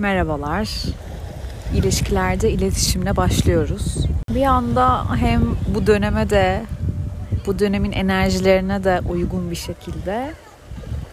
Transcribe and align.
Merhabalar. 0.00 0.68
İlişkilerde 1.74 2.50
iletişimle 2.50 3.16
başlıyoruz. 3.16 3.96
Bir 4.34 4.42
anda 4.42 5.04
hem 5.16 5.42
bu 5.74 5.86
döneme 5.86 6.30
de 6.30 6.62
bu 7.46 7.58
dönemin 7.58 7.92
enerjilerine 7.92 8.84
de 8.84 9.00
uygun 9.08 9.50
bir 9.50 9.56
şekilde 9.56 10.32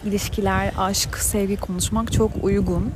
ilişkiler, 0.04 0.72
aşk, 0.78 1.18
sevgi 1.18 1.56
konuşmak 1.56 2.12
çok 2.12 2.30
uygun. 2.42 2.90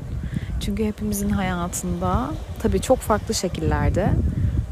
Çünkü 0.60 0.84
hepimizin 0.84 1.30
hayatında 1.30 2.30
tabii 2.62 2.80
çok 2.80 2.98
farklı 2.98 3.34
şekillerde 3.34 4.10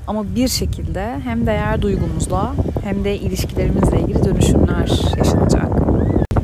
ama 0.07 0.35
bir 0.35 0.49
şekilde 0.49 1.21
hem 1.25 1.47
değer 1.47 1.83
duygumuzla 1.83 2.55
hem 2.85 3.05
de 3.05 3.17
ilişkilerimizle 3.17 4.01
ilgili 4.01 4.25
dönüşümler 4.25 5.17
yaşanacak. 5.19 5.70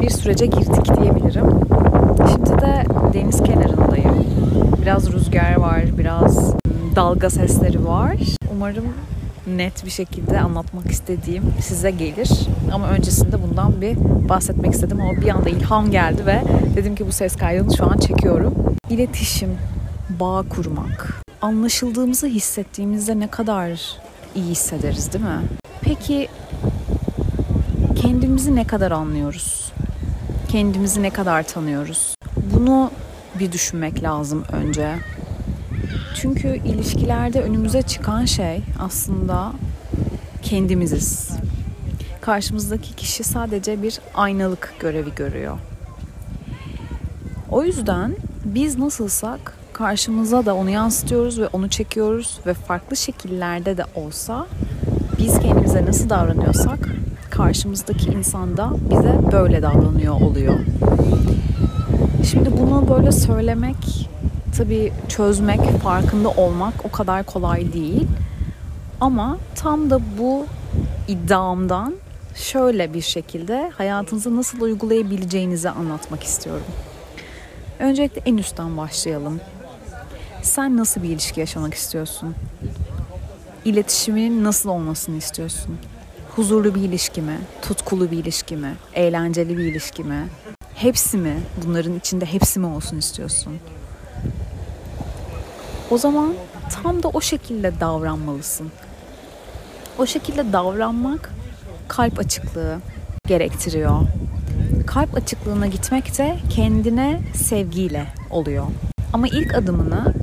Bir 0.07 0.11
sürece 0.11 0.47
girdik 0.47 1.01
diyebilirim. 1.01 1.61
Şimdi 2.33 2.51
de 2.51 2.85
deniz 3.13 3.43
kenarındayım. 3.43 4.27
Biraz 4.83 5.13
rüzgar 5.13 5.57
var, 5.57 5.99
biraz 5.99 6.55
dalga 6.97 7.31
sesleri 7.31 7.85
var. 7.85 8.17
Umarım 8.53 8.85
net 9.47 9.85
bir 9.85 9.91
şekilde 9.91 10.41
anlatmak 10.41 10.87
istediğim 10.91 11.45
size 11.61 11.91
gelir. 11.91 12.31
Ama 12.73 12.89
öncesinde 12.89 13.43
bundan 13.43 13.81
bir 13.81 13.97
bahsetmek 14.29 14.73
istedim 14.73 15.01
ama 15.01 15.21
bir 15.21 15.29
anda 15.29 15.49
ilham 15.49 15.91
geldi 15.91 16.27
ve 16.27 16.43
dedim 16.77 16.95
ki 16.95 17.07
bu 17.07 17.13
ses 17.13 17.37
kaydını 17.37 17.77
şu 17.77 17.91
an 17.91 17.99
çekiyorum. 17.99 18.55
İletişim, 18.91 19.51
bağ 20.21 20.45
kurmak. 20.51 21.23
Anlaşıldığımızı 21.43 22.27
hissettiğimizde 22.27 23.19
ne 23.21 23.27
kadar 23.27 23.81
iyi 24.35 24.51
hissederiz 24.51 25.13
değil 25.13 25.25
mi? 25.25 25.41
Peki 25.81 26.29
kendimizi 27.97 28.55
ne 28.55 28.67
kadar 28.67 28.91
anlıyoruz? 28.91 29.76
Kendimizi 30.57 31.03
ne 31.03 31.11
kadar 31.11 31.43
tanıyoruz? 31.43 32.15
Bunu 32.55 32.91
bir 33.39 33.53
düşünmek 33.53 34.03
lazım 34.03 34.45
önce. 34.53 34.95
Çünkü 36.15 36.49
ilişkilerde 36.49 37.43
önümüze 37.43 37.83
çıkan 37.83 38.25
şey 38.25 38.63
aslında 38.79 39.53
kendimiziz. 40.43 41.31
Karşımızdaki 42.21 42.95
kişi 42.95 43.25
sadece 43.25 43.83
bir 43.83 44.01
aynalık 44.15 44.75
görevi 44.81 45.15
görüyor. 45.15 45.59
O 47.51 47.63
yüzden 47.63 48.17
biz 48.45 48.79
nasılsak 48.79 49.55
karşımıza 49.73 50.47
da 50.47 50.55
onu 50.55 50.71
yansıtıyoruz 50.71 51.41
ve 51.41 51.47
onu 51.47 51.71
çekiyoruz 51.71 52.39
ve 52.47 52.55
farklı 52.55 52.97
şekillerde 52.97 53.77
de 53.77 53.85
olsa 53.95 54.47
biz 55.19 55.39
kendimize 55.39 55.87
nasıl 55.87 56.11
davranıyorsak 56.11 56.89
karşımızdaki 57.37 58.11
insan 58.11 58.57
da 58.57 58.71
bize 58.91 59.33
böyle 59.33 59.63
davranıyor 59.63 60.21
oluyor. 60.21 60.59
Şimdi 62.31 62.53
bunu 62.59 62.89
böyle 62.89 63.13
söylemek, 63.13 64.09
tabii 64.57 64.93
çözmek, 65.09 65.61
farkında 65.83 66.31
olmak 66.31 66.75
o 66.85 66.91
kadar 66.91 67.23
kolay 67.23 67.73
değil. 67.73 68.07
Ama 69.01 69.39
tam 69.55 69.91
da 69.91 70.01
bu 70.19 70.47
iddiamdan 71.09 71.95
şöyle 72.35 72.95
bir 72.95 73.01
şekilde 73.01 73.73
hayatınızı 73.77 74.37
nasıl 74.37 74.61
uygulayabileceğinizi 74.61 75.71
anlatmak 75.71 76.23
istiyorum. 76.23 76.67
Öncelikle 77.79 78.23
en 78.27 78.37
üstten 78.37 78.77
başlayalım. 78.77 79.41
Sen 80.43 80.77
nasıl 80.77 81.03
bir 81.03 81.09
ilişki 81.09 81.41
yaşamak 81.41 81.75
istiyorsun? 81.75 82.35
İletişimin 83.65 84.45
nasıl 84.45 84.69
olmasını 84.69 85.17
istiyorsun? 85.17 85.79
Huzurlu 86.37 86.75
bir 86.75 86.81
ilişki 86.81 87.23
mi? 87.23 87.39
Tutkulu 87.63 88.11
bir 88.11 88.19
ilişki 88.19 88.57
mi? 88.57 88.75
Eğlenceli 88.95 89.59
bir 89.59 89.65
ilişki 89.65 90.05
mi? 90.05 90.29
Hepsi 90.75 91.17
mi? 91.17 91.41
Bunların 91.67 91.95
içinde 91.95 92.27
hepsi 92.27 92.61
mi 92.61 92.67
olsun 92.67 92.99
istiyorsun? 92.99 93.53
O 95.91 95.99
zaman 95.99 96.35
tam 96.83 97.03
da 97.03 97.09
o 97.09 97.21
şekilde 97.21 97.81
davranmalısın. 97.81 98.71
O 99.99 100.07
şekilde 100.07 100.53
davranmak 100.53 101.31
kalp 101.89 102.19
açıklığı 102.19 102.79
gerektiriyor. 103.27 104.01
Kalp 104.87 105.15
açıklığına 105.15 105.67
gitmek 105.67 106.19
de 106.19 106.37
kendine 106.51 107.21
sevgiyle 107.35 108.07
oluyor. 108.31 108.67
Ama 109.13 109.29
ilk 109.29 109.55
adımını 109.55 110.15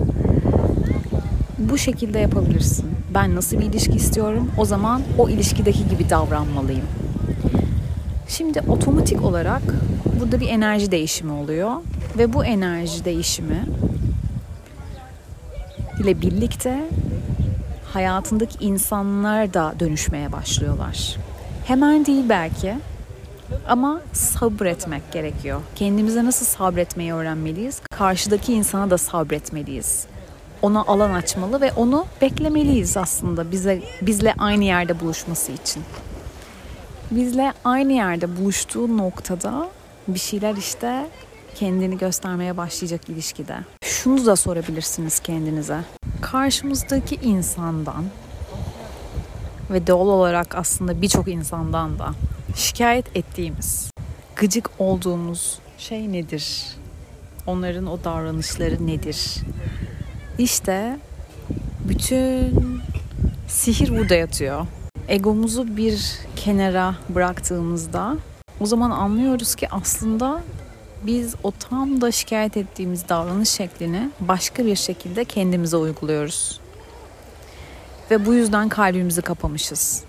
bu 1.58 1.78
şekilde 1.78 2.20
yapabilirsin. 2.20 3.03
Ben 3.14 3.36
nasıl 3.36 3.60
bir 3.60 3.66
ilişki 3.66 3.94
istiyorum? 3.94 4.52
O 4.58 4.66
zaman 4.66 5.02
o 5.18 5.30
ilişkideki 5.30 5.88
gibi 5.90 6.10
davranmalıyım. 6.10 6.86
Şimdi 8.28 8.62
otomatik 8.68 9.24
olarak 9.24 9.62
burada 10.20 10.40
bir 10.40 10.48
enerji 10.48 10.92
değişimi 10.92 11.32
oluyor 11.32 11.72
ve 12.18 12.34
bu 12.34 12.46
enerji 12.46 13.06
değişimi 13.06 13.66
ile 16.00 16.22
birlikte 16.22 16.90
hayatındaki 17.94 18.66
insanlar 18.66 19.54
da 19.54 19.74
dönüşmeye 19.80 20.32
başlıyorlar. 20.32 21.18
Hemen 21.66 22.06
değil 22.06 22.26
belki 22.30 22.76
ama 23.68 24.02
sabretmek 24.14 25.12
gerekiyor. 25.12 25.62
Kendimize 25.76 26.26
nasıl 26.26 26.46
sabretmeyi 26.46 27.14
öğrenmeliyiz? 27.14 27.80
Karşıdaki 27.92 28.54
insana 28.54 28.90
da 28.90 28.98
sabretmeliyiz. 28.98 30.06
Ona 30.64 30.82
alan 30.82 31.14
açmalı 31.14 31.62
ve 31.62 31.72
onu 31.72 32.06
beklemeliyiz 32.22 32.98
aslında 32.98 33.52
bize 33.52 33.82
bizle 34.02 34.34
aynı 34.38 34.64
yerde 34.64 35.00
buluşması 35.00 35.52
için. 35.52 35.84
Bizle 37.12 37.54
aynı 37.64 37.94
yerde 37.94 38.38
buluştuğu 38.38 38.98
noktada 38.98 39.70
bir 40.08 40.20
şeyler 40.20 40.56
işte 40.56 41.08
kendini 41.56 41.98
göstermeye 41.98 42.58
başlayacak 42.58 43.10
ilişkide. 43.10 43.58
Şunu 43.84 44.26
da 44.26 44.36
sorabilirsiniz 44.36 45.20
kendinize. 45.20 45.80
Karşımızdaki 46.22 47.16
insandan 47.16 48.06
ve 49.70 49.88
doğal 49.88 50.08
olarak 50.08 50.56
aslında 50.56 51.02
birçok 51.02 51.28
insandan 51.28 52.00
da 52.00 52.12
şikayet 52.56 53.18
ettiğimiz, 53.18 53.92
gıcık 54.36 54.70
olduğumuz 54.80 55.60
şey 55.78 56.12
nedir? 56.12 56.64
Onların 57.48 57.86
o 57.86 58.04
davranışları 58.04 58.88
nedir? 58.88 59.36
İşte 60.38 61.00
bütün 61.88 62.82
sihir 63.48 63.98
burada 63.98 64.16
yatıyor. 64.16 64.66
Egomuzu 65.08 65.78
bir 65.78 66.20
kenara 66.36 66.96
bıraktığımızda 67.10 68.18
o 68.60 68.66
zaman 68.66 68.92
anlıyoruz 68.92 69.56
ki 69.56 69.70
aslında 69.72 70.42
biz 71.04 71.36
o 71.44 71.52
tam 71.52 72.02
da 72.02 72.12
şikayet 72.12 72.58
ettiğimiz 72.58 73.10
davranış 73.10 73.50
şeklini 73.50 74.10
başka 74.20 74.66
bir 74.66 74.76
şekilde 74.76 75.26
kendimize 75.26 75.78
uyguluyoruz. 75.78 76.60
Ve 78.12 78.26
bu 78.26 78.34
yüzden 78.34 78.70
kalbimizi 78.70 79.22
kapamışız. 79.22 80.04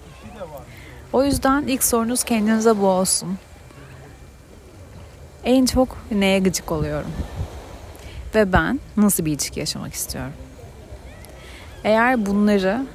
O 1.12 1.24
yüzden 1.24 1.62
ilk 1.62 1.84
sorunuz 1.84 2.24
kendinize 2.24 2.78
bu 2.78 2.86
olsun. 2.86 3.38
En 5.44 5.66
çok 5.66 5.96
neye 6.10 6.38
gıcık 6.38 6.72
oluyorum? 6.72 7.10
Ve 8.34 8.52
ben 8.52 8.80
nasıl 8.96 9.24
bir 9.24 9.32
ilişki 9.32 9.60
yaşamak 9.60 9.94
istiyorum? 9.94 10.32
Eğer 11.84 12.26
bunları 12.26 12.86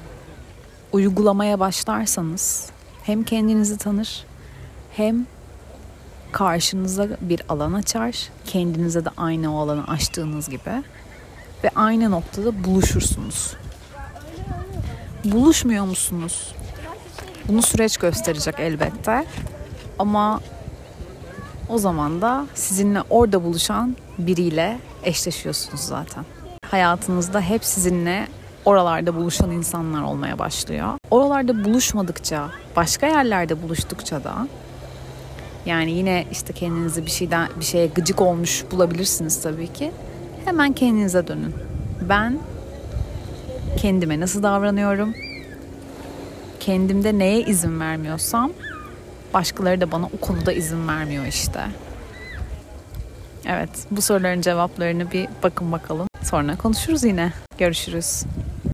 uygulamaya 0.92 1.60
başlarsanız 1.60 2.70
hem 3.02 3.22
kendinizi 3.22 3.78
tanır 3.78 4.24
hem 4.96 5.26
karşınıza 6.32 7.08
bir 7.20 7.42
alan 7.48 7.72
açar. 7.72 8.28
Kendinize 8.44 9.04
de 9.04 9.08
aynı 9.16 9.56
o 9.56 9.60
alanı 9.60 9.84
açtığınız 9.84 10.48
gibi 10.48 10.82
ve 11.64 11.70
aynı 11.74 12.10
noktada 12.10 12.64
buluşursunuz. 12.64 13.56
Buluşmuyor 15.24 15.84
musunuz? 15.84 16.54
Bunu 17.48 17.62
süreç 17.62 17.96
gösterecek 17.96 18.54
elbette. 18.58 19.24
Ama 19.98 20.40
o 21.70 21.78
zaman 21.78 22.20
da 22.20 22.46
sizinle 22.54 23.02
orada 23.10 23.44
buluşan 23.44 23.96
biriyle 24.18 24.78
eşleşiyorsunuz 25.02 25.80
zaten. 25.80 26.24
Hayatınızda 26.70 27.40
hep 27.40 27.64
sizinle 27.64 28.28
oralarda 28.64 29.14
buluşan 29.14 29.50
insanlar 29.50 30.02
olmaya 30.02 30.38
başlıyor. 30.38 30.88
Oralarda 31.10 31.64
buluşmadıkça, 31.64 32.48
başka 32.76 33.06
yerlerde 33.06 33.62
buluştukça 33.62 34.24
da 34.24 34.48
yani 35.66 35.90
yine 35.90 36.26
işte 36.32 36.52
kendinizi 36.52 37.06
bir 37.06 37.10
şeyden 37.10 37.48
bir 37.60 37.64
şeye 37.64 37.86
gıcık 37.86 38.20
olmuş 38.20 38.64
bulabilirsiniz 38.70 39.42
tabii 39.42 39.72
ki. 39.72 39.92
Hemen 40.44 40.72
kendinize 40.72 41.26
dönün. 41.26 41.54
Ben 42.08 42.38
kendime 43.76 44.20
nasıl 44.20 44.42
davranıyorum? 44.42 45.14
Kendimde 46.60 47.18
neye 47.18 47.40
izin 47.40 47.80
vermiyorsam 47.80 48.52
başkaları 49.34 49.80
da 49.80 49.92
bana 49.92 50.06
o 50.06 50.20
konuda 50.20 50.52
izin 50.52 50.88
vermiyor 50.88 51.26
işte. 51.26 51.60
Evet, 53.46 53.70
bu 53.90 54.02
soruların 54.02 54.40
cevaplarını 54.40 55.12
bir 55.12 55.28
bakın 55.42 55.72
bakalım. 55.72 56.06
Sonra 56.22 56.56
konuşuruz 56.56 57.04
yine. 57.04 57.32
Görüşürüz. 57.58 58.24